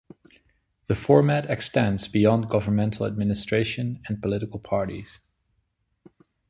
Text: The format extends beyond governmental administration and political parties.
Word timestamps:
The 0.87 0.95
format 0.95 1.47
extends 1.47 2.07
beyond 2.07 2.49
governmental 2.49 3.05
administration 3.05 4.01
and 4.07 4.19
political 4.19 4.59
parties. 4.59 5.19